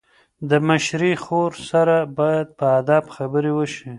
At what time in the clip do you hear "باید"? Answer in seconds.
2.17-2.47